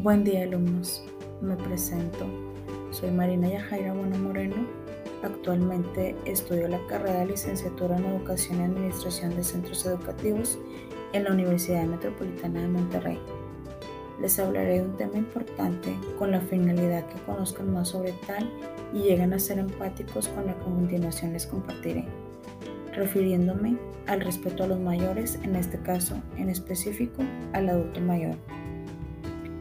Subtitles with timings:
[0.00, 1.02] Buen día alumnos,
[1.40, 2.24] me presento.
[2.92, 4.54] Soy Marina Yajaira Bueno Moreno.
[5.24, 10.56] Actualmente estudio la carrera de licenciatura en Educación y Administración de Centros Educativos
[11.12, 13.18] en la Universidad Metropolitana de Monterrey.
[14.20, 18.48] Les hablaré de un tema importante con la finalidad que conozcan más sobre tal
[18.94, 22.04] y lleguen a ser empáticos con lo que a continuación les compartiré,
[22.94, 28.36] refiriéndome al respeto a los mayores, en este caso en específico al adulto mayor.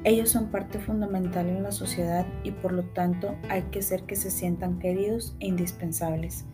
[0.03, 4.15] Ellos son parte fundamental en la sociedad y por lo tanto hay que hacer que
[4.15, 6.45] se sientan queridos e indispensables.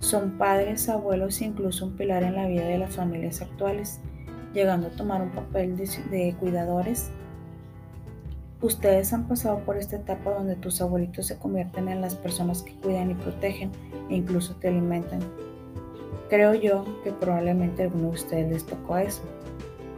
[0.00, 4.00] Son padres, abuelos e incluso un pilar en la vida de las familias actuales,
[4.54, 7.10] llegando a tomar un papel de, cuidadores.
[8.60, 12.74] Ustedes han pasado por esta etapa donde tus abuelitos se convierten en las personas que
[12.74, 13.70] cuidan y protegen
[14.10, 15.20] e incluso te alimentan.
[16.28, 19.22] Creo yo que probablemente alguno de ustedes les tocó eso.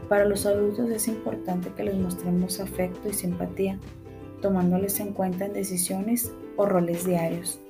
[0.08, 3.78] Para los adultos es importante que les mostremos afecto y simpatía,
[4.41, 7.61] tomándoles en cuenta en decisiones o roles diarios.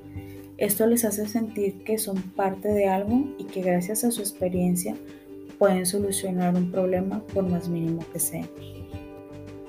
[0.59, 4.97] Esto les hace sentir que son parte de algo y que gracias a su experiencia
[5.59, 8.47] pueden solucionar un problema por más mínimo que sea.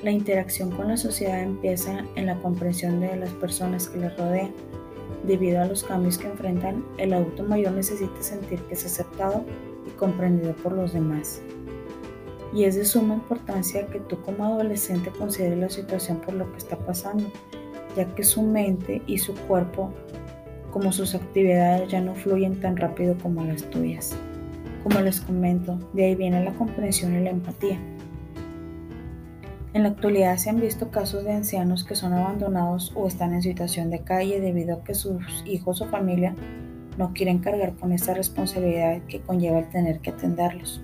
[0.02, 4.52] La interacción con la sociedad empieza en la comprensión de las personas que les rodean.
[5.25, 9.45] Debido a los cambios que enfrentan, el adulto mayor necesita sentir que es aceptado
[9.88, 11.42] y comprendido por los demás
[12.54, 16.58] y es de suma importancia que tú como adolescente consideres la situación por lo que
[16.58, 17.26] está pasando,
[17.95, 19.92] ya que su mente y su cuerpo,
[20.72, 24.16] como sus actividades, ya no fluyen tan rápido como las tuyas.
[24.84, 27.80] Como les comento, de ahí viene la comprensión y la empatía.
[29.73, 33.42] En la actualidad se han visto casos de ancianos que son abandonados o están en
[33.42, 36.36] situación de calle debido a que sus hijos o familia
[37.00, 40.84] no quieren cargar con esta responsabilidad que conlleva el tener que atenderlos.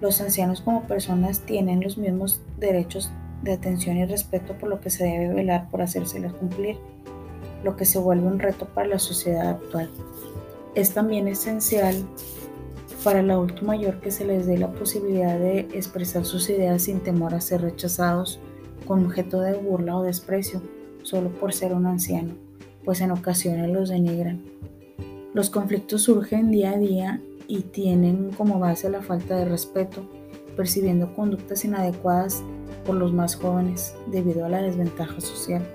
[0.00, 3.10] Los ancianos como personas tienen los mismos derechos
[3.42, 6.76] de atención y respeto por lo que se debe velar por hacérseles cumplir,
[7.64, 9.90] lo que se vuelve un reto para la sociedad actual.
[10.74, 11.94] Es también esencial
[13.02, 17.00] para el adulto mayor que se les dé la posibilidad de expresar sus ideas sin
[17.00, 18.40] temor a ser rechazados
[18.86, 20.60] con objeto de burla o desprecio,
[21.02, 22.34] solo por ser un anciano,
[22.84, 24.42] pues en ocasiones los denigran.
[25.34, 30.08] Los conflictos surgen día a día y tienen como base la falta de respeto,
[30.56, 32.42] percibiendo conductas inadecuadas
[32.84, 35.66] por los más jóvenes debido a la desventaja social.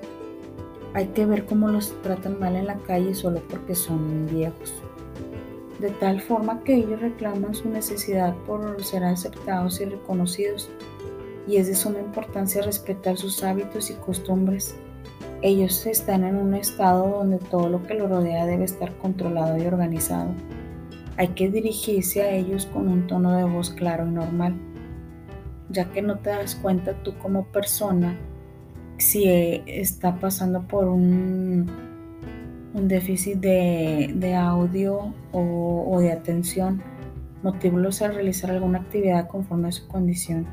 [0.93, 4.73] Hay que ver cómo los tratan mal en la calle solo porque son viejos.
[5.79, 10.69] De tal forma que ellos reclaman su necesidad por ser aceptados y reconocidos,
[11.47, 14.75] y es de suma importancia respetar sus hábitos y costumbres.
[15.41, 19.65] Ellos están en un estado donde todo lo que lo rodea debe estar controlado y
[19.65, 20.35] organizado.
[21.21, 24.55] Hay que dirigirse a ellos con un tono de voz claro y normal,
[25.69, 28.17] ya que no te das cuenta tú como persona
[28.97, 29.25] si
[29.67, 31.69] está pasando por un,
[32.73, 36.81] un déficit de, audio o, de atención,
[37.43, 40.47] motívulos a realizar alguna actividad conforme a su condición.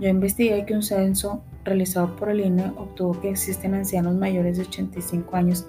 [0.00, 4.64] Yo investigué que un censo realizado por el INE obtuvo que existen ancianos mayores de
[4.64, 5.64] 85 años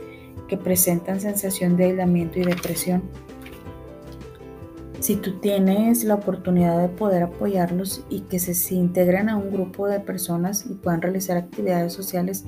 [0.47, 3.03] que presentan sensación de aislamiento y depresión
[5.07, 9.87] si tú tienes la oportunidad de poder apoyarlos y que se, integren a un grupo
[9.87, 12.43] de personas y puedan realizar actividades sociales,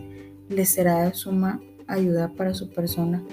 [0.49, 3.23] les será de suma ayuda para su persona.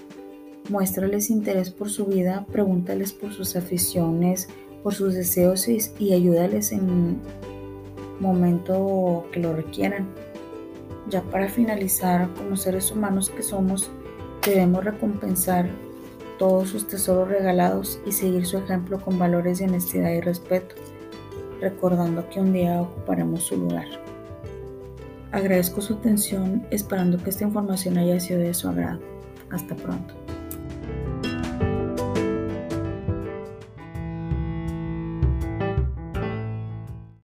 [0.68, 4.46] Muéstrales interés por su vida, pregúntales por sus aficiones,
[4.84, 7.20] por sus deseos y, y ayúdales en
[8.20, 10.06] momento que lo requieran.
[11.10, 13.90] Ya para finalizar, como seres humanos que somos,
[14.46, 15.68] debemos recompensar
[16.38, 20.74] todos sus tesoros regalados y seguir su ejemplo con valores de honestidad y respeto,
[21.60, 23.86] recordando que un día ocuparemos su lugar.
[25.32, 29.00] Agradezco su atención esperando que esta información haya sido de su agrado.
[29.50, 30.25] Hasta pronto.